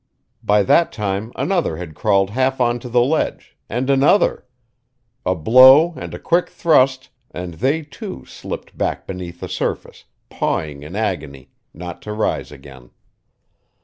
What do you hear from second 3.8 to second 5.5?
another; a